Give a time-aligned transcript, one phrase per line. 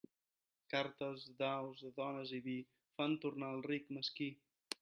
[0.73, 2.57] Cartes, daus, dones i vi,
[2.97, 4.33] fan tornar al ric, mesquí.